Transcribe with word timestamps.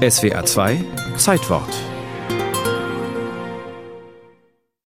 SWA 0.00 0.42
2 0.42 0.82
Zeitwort 1.18 1.68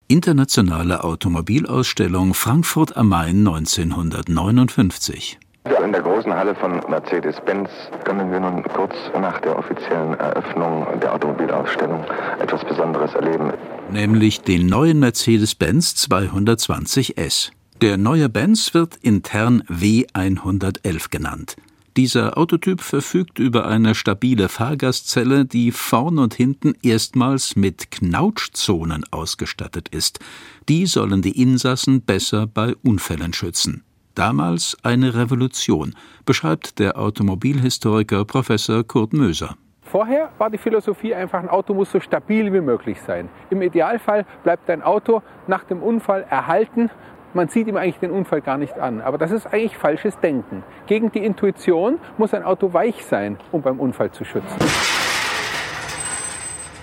Internationale 0.07 1.03
Automobilausstellung 1.03 2.35
Frankfurt 2.35 2.95
am 2.95 3.09
Main 3.09 3.39
1959. 3.39 5.39
In 5.83 5.91
der 5.91 6.03
großen 6.03 6.31
Halle 6.31 6.53
von 6.53 6.79
Mercedes-Benz 6.87 7.71
können 8.03 8.31
wir 8.31 8.39
nun 8.39 8.61
kurz 8.61 8.93
nach 9.19 9.41
der 9.41 9.57
offiziellen 9.57 10.13
Eröffnung 10.13 10.85
der 10.99 11.15
Automobilausstellung 11.15 12.05
etwas 12.39 12.63
Besonderes 12.65 13.15
erleben. 13.15 13.53
Nämlich 13.91 14.41
den 14.41 14.67
neuen 14.67 14.99
Mercedes-Benz 14.99 16.07
220S. 16.07 17.49
Der 17.81 17.97
neue 17.97 18.29
Benz 18.29 18.75
wird 18.75 18.97
intern 18.97 19.63
W111 19.69 21.09
genannt. 21.09 21.55
Dieser 21.97 22.37
Autotyp 22.37 22.81
verfügt 22.81 23.39
über 23.39 23.67
eine 23.67 23.95
stabile 23.95 24.47
Fahrgastzelle, 24.47 25.45
die 25.45 25.71
vorn 25.71 26.19
und 26.19 26.33
hinten 26.33 26.73
erstmals 26.81 27.55
mit 27.55 27.91
Knautschzonen 27.91 29.03
ausgestattet 29.11 29.89
ist. 29.89 30.19
Die 30.67 30.85
sollen 30.85 31.21
die 31.21 31.41
Insassen 31.41 32.01
besser 32.01 32.47
bei 32.47 32.75
Unfällen 32.83 33.33
schützen. 33.33 33.83
Damals 34.15 34.77
eine 34.83 35.15
Revolution, 35.15 35.95
beschreibt 36.25 36.79
der 36.79 36.99
Automobilhistoriker 36.99 38.25
Professor 38.25 38.83
Kurt 38.83 39.13
Möser. 39.13 39.55
Vorher 39.81 40.31
war 40.37 40.51
die 40.51 40.57
Philosophie 40.59 41.15
einfach, 41.15 41.39
ein 41.39 41.49
Auto 41.49 41.73
muss 41.73 41.91
so 41.91 41.99
stabil 41.99 42.53
wie 42.53 42.61
möglich 42.61 43.01
sein. 43.01 43.27
Im 43.49 43.61
Idealfall 43.63 44.25
bleibt 44.43 44.69
ein 44.69 44.83
Auto 44.83 45.23
nach 45.47 45.63
dem 45.63 45.81
Unfall 45.81 46.27
erhalten 46.29 46.91
man 47.33 47.49
sieht 47.49 47.67
ihm 47.67 47.77
eigentlich 47.77 47.99
den 47.99 48.11
Unfall 48.11 48.41
gar 48.41 48.57
nicht 48.57 48.77
an. 48.77 49.01
Aber 49.01 49.17
das 49.17 49.31
ist 49.31 49.47
eigentlich 49.47 49.77
falsches 49.77 50.19
Denken. 50.19 50.63
Gegen 50.87 51.11
die 51.11 51.19
Intuition 51.19 51.99
muss 52.17 52.33
ein 52.33 52.43
Auto 52.43 52.73
weich 52.73 53.05
sein, 53.05 53.37
um 53.51 53.61
beim 53.61 53.79
Unfall 53.79 54.11
zu 54.11 54.25
schützen. 54.25 54.55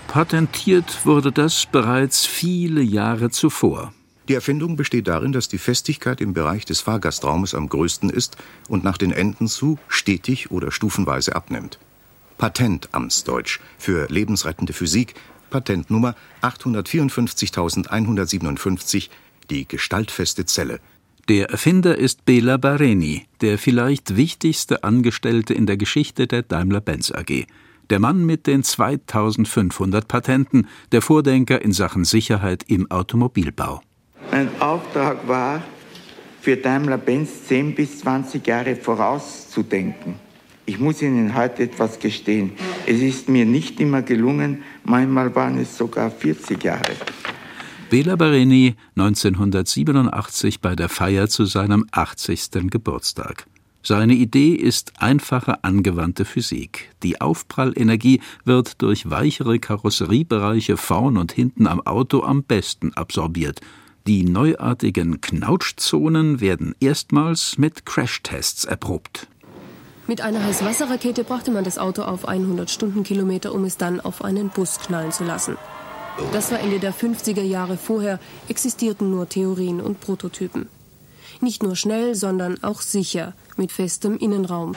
Patentiert 0.07 1.05
wurde 1.05 1.31
das 1.31 1.65
bereits 1.65 2.25
viele 2.25 2.81
Jahre 2.81 3.29
zuvor. 3.29 3.93
Die 4.29 4.33
Erfindung 4.33 4.75
besteht 4.75 5.07
darin, 5.07 5.31
dass 5.31 5.47
die 5.47 5.57
Festigkeit 5.57 6.19
im 6.19 6.33
Bereich 6.33 6.65
des 6.65 6.81
Fahrgastraumes 6.81 7.55
am 7.55 7.69
größten 7.69 8.09
ist 8.09 8.35
und 8.67 8.83
nach 8.83 8.97
den 8.97 9.11
Enden 9.11 9.47
zu 9.47 9.79
stetig 9.87 10.51
oder 10.51 10.71
stufenweise 10.71 11.35
abnimmt. 11.35 11.79
Patent 12.37 12.89
amtsdeutsch 12.91 13.59
für 13.77 14.07
lebensrettende 14.09 14.73
Physik, 14.73 15.15
Patentnummer 15.49 16.13
854.157 16.41 19.09
die 19.49 19.67
gestaltfeste 19.67 20.45
Zelle. 20.45 20.79
Der 21.29 21.49
Erfinder 21.49 21.97
ist 21.97 22.23
Bela 22.25 22.55
Bareni, 22.57 23.25
der 23.41 23.57
vielleicht 23.57 24.15
wichtigste 24.15 24.83
Angestellte 24.83 25.53
in 25.53 25.65
der 25.65 25.75
Geschichte 25.75 26.25
der 26.25 26.41
Daimler-Benz 26.41 27.11
AG. 27.11 27.45
Der 27.89 27.99
Mann 27.99 28.25
mit 28.25 28.47
den 28.47 28.63
2500 28.63 30.07
Patenten, 30.07 30.67
der 30.91 31.01
Vordenker 31.01 31.61
in 31.61 31.73
Sachen 31.73 32.05
Sicherheit 32.05 32.63
im 32.67 32.89
Automobilbau. 32.91 33.81
Mein 34.31 34.49
Auftrag 34.61 35.27
war, 35.27 35.63
für 36.41 36.55
Daimler-Benz 36.55 37.45
10 37.47 37.75
bis 37.75 37.99
20 37.99 38.47
Jahre 38.47 38.77
vorauszudenken. 38.77 40.15
Ich 40.65 40.79
muss 40.79 41.01
Ihnen 41.01 41.35
heute 41.35 41.63
etwas 41.63 41.99
gestehen. 41.99 42.51
Es 42.85 43.01
ist 43.01 43.27
mir 43.27 43.45
nicht 43.45 43.79
immer 43.79 44.01
gelungen, 44.01 44.63
manchmal 44.83 45.33
waren 45.35 45.57
es 45.57 45.77
sogar 45.77 46.11
40 46.11 46.63
Jahre. 46.63 46.93
Bela 47.89 48.17
Bareni 48.17 48.75
1987 48.97 50.59
bei 50.59 50.75
der 50.75 50.89
Feier 50.89 51.29
zu 51.29 51.45
seinem 51.45 51.85
80. 51.91 52.69
Geburtstag. 52.69 53.47
Seine 53.81 54.13
Idee 54.13 54.55
ist 54.55 54.91
einfache 54.97 55.63
angewandte 55.63 56.25
Physik. 56.25 56.93
Die 57.01 57.21
Aufprallenergie 57.21 58.19
wird 58.43 58.81
durch 58.81 59.09
weichere 59.09 59.59
Karosseriebereiche 59.59 60.75
vorn 60.75 61.15
und 61.15 61.31
hinten 61.31 61.65
am 61.65 61.79
Auto 61.79 62.23
am 62.23 62.43
besten 62.43 62.93
absorbiert. 62.93 63.61
Die 64.05 64.25
neuartigen 64.25 65.21
Knautschzonen 65.21 66.41
werden 66.41 66.75
erstmals 66.81 67.57
mit 67.57 67.85
Crashtests 67.85 68.65
erprobt. 68.65 69.27
Mit 70.07 70.19
einer 70.19 70.43
Heißwasserrakete 70.43 71.23
brachte 71.23 71.51
man 71.51 71.63
das 71.63 71.77
Auto 71.77 72.01
auf 72.01 72.27
100 72.27 72.69
Stundenkilometer, 72.69 73.53
um 73.53 73.63
es 73.63 73.77
dann 73.77 74.01
auf 74.01 74.25
einen 74.25 74.49
Bus 74.49 74.79
knallen 74.79 75.13
zu 75.13 75.23
lassen. 75.23 75.55
Das 76.31 76.51
war 76.51 76.59
Ende 76.59 76.79
der 76.79 76.93
50er 76.93 77.43
Jahre. 77.43 77.77
Vorher 77.77 78.19
existierten 78.47 79.09
nur 79.11 79.29
Theorien 79.29 79.81
und 79.81 79.99
Prototypen. 80.01 80.67
Nicht 81.41 81.63
nur 81.63 81.75
schnell, 81.75 82.15
sondern 82.15 82.63
auch 82.63 82.81
sicher, 82.81 83.33
mit 83.55 83.71
festem 83.71 84.17
Innenraum. 84.17 84.75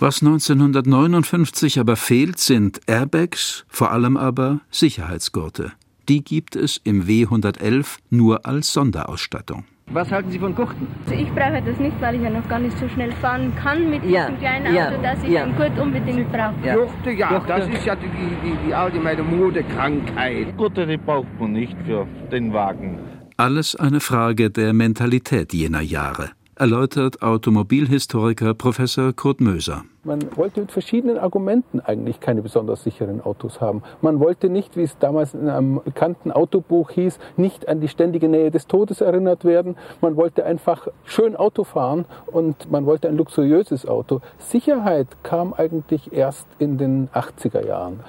Was 0.00 0.22
1959 0.22 1.80
aber 1.80 1.96
fehlt, 1.96 2.38
sind 2.38 2.80
Airbags, 2.86 3.64
vor 3.68 3.90
allem 3.90 4.16
aber 4.16 4.60
Sicherheitsgurte. 4.70 5.72
Die 6.08 6.24
gibt 6.24 6.56
es 6.56 6.80
im 6.84 7.04
W111 7.04 7.98
nur 8.08 8.46
als 8.46 8.72
Sonderausstattung. 8.72 9.64
Was 9.90 10.10
halten 10.10 10.30
Sie 10.30 10.38
von 10.38 10.54
Gurten? 10.54 10.86
Also 11.06 11.18
ich 11.18 11.30
brauche 11.32 11.62
das 11.62 11.78
nicht, 11.78 12.00
weil 12.00 12.16
ich 12.16 12.22
ja 12.22 12.30
noch 12.30 12.46
gar 12.48 12.58
nicht 12.58 12.78
so 12.78 12.88
schnell 12.88 13.12
fahren 13.12 13.54
kann 13.56 13.90
mit 13.90 14.04
ja. 14.04 14.26
diesem 14.26 14.38
kleinen 14.38 14.74
ja. 14.74 14.88
Auto, 14.88 15.02
dass 15.02 15.22
ich 15.22 15.30
ja. 15.30 15.44
einen 15.44 15.56
Gurt 15.56 15.78
unbedingt 15.78 16.30
brauche. 16.30 16.54
Ja. 16.64 16.76
Gurte, 16.76 17.10
ja, 17.10 17.28
Gurte. 17.28 17.46
das 17.48 17.68
ist 17.68 17.84
ja 17.86 17.96
die, 17.96 18.06
die, 18.06 18.66
die 18.66 18.74
allgemeine 18.74 19.22
Modekrankheit. 19.22 20.56
Gurte, 20.56 20.86
die 20.86 20.96
braucht 20.96 21.28
man 21.38 21.52
nicht 21.52 21.76
für 21.86 22.06
den 22.32 22.52
Wagen. 22.52 22.98
Alles 23.36 23.76
eine 23.76 24.00
Frage 24.00 24.50
der 24.50 24.72
Mentalität 24.72 25.52
jener 25.52 25.82
Jahre 25.82 26.30
erläutert 26.58 27.22
Automobilhistoriker 27.22 28.54
Professor 28.54 29.12
Kurt 29.12 29.40
Möser. 29.40 29.84
Man 30.04 30.20
wollte 30.36 30.60
mit 30.60 30.72
verschiedenen 30.72 31.18
Argumenten 31.18 31.80
eigentlich 31.80 32.20
keine 32.20 32.42
besonders 32.42 32.82
sicheren 32.84 33.20
Autos 33.20 33.60
haben. 33.60 33.82
Man 34.02 34.20
wollte 34.20 34.48
nicht, 34.48 34.76
wie 34.76 34.82
es 34.82 34.98
damals 34.98 35.34
in 35.34 35.48
einem 35.48 35.80
bekannten 35.84 36.32
Autobuch 36.32 36.90
hieß, 36.90 37.18
nicht 37.36 37.68
an 37.68 37.80
die 37.80 37.88
ständige 37.88 38.28
Nähe 38.28 38.50
des 38.50 38.66
Todes 38.66 39.00
erinnert 39.00 39.44
werden. 39.44 39.76
Man 40.00 40.16
wollte 40.16 40.44
einfach 40.44 40.88
schön 41.04 41.36
Auto 41.36 41.64
fahren 41.64 42.04
und 42.26 42.70
man 42.70 42.86
wollte 42.86 43.08
ein 43.08 43.16
luxuriöses 43.16 43.86
Auto. 43.86 44.20
Sicherheit 44.38 45.08
kam 45.22 45.52
eigentlich 45.52 46.12
erst 46.12 46.46
in 46.58 46.78
den 46.78 47.08
80er 47.10 47.66
Jahren. 47.66 48.00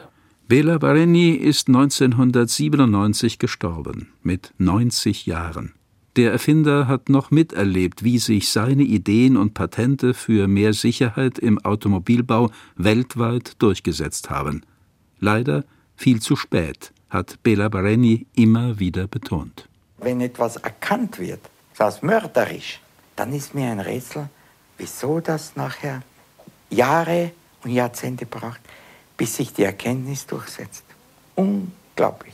Bela 0.48 0.80
Bareni 0.80 1.32
ist 1.32 1.68
1997 1.68 3.38
gestorben, 3.38 4.14
mit 4.24 4.52
90 4.58 5.28
Jahren. 5.28 5.74
Der 6.20 6.34
Erfinder 6.34 6.90
hat 6.90 7.08
noch 7.08 7.32
miterlebt, 7.32 8.04
wie 8.04 8.20
sich 8.20 8.50
seine 8.50 8.84
Ideen 8.84 9.38
und 9.38 9.54
Patente 9.54 10.14
für 10.14 10.50
mehr 10.50 10.74
Sicherheit 10.74 11.40
im 11.40 11.64
Automobilbau 11.64 12.52
weltweit 12.76 13.54
durchgesetzt 13.60 14.30
haben. 14.30 14.66
Leider 15.22 15.64
viel 15.96 16.22
zu 16.22 16.36
spät, 16.36 16.92
hat 17.10 17.42
Bela 17.42 17.70
Bareni 17.70 18.28
immer 18.36 18.80
wieder 18.80 19.08
betont. 19.08 19.70
Wenn 20.00 20.20
etwas 20.20 20.58
erkannt 20.58 21.20
wird, 21.20 21.40
als 21.78 22.02
mörderisch, 22.02 22.82
dann 23.16 23.32
ist 23.32 23.56
mir 23.56 23.72
ein 23.72 23.80
Rätsel, 23.80 24.28
wieso 24.78 25.22
das 25.22 25.56
nachher 25.56 26.04
Jahre 26.70 27.32
und 27.64 27.72
Jahrzehnte 27.72 28.26
braucht, 28.26 28.60
bis 29.16 29.38
sich 29.38 29.54
die 29.54 29.64
Erkenntnis 29.64 30.28
durchsetzt. 30.28 30.84
Unglaublich. 31.36 32.34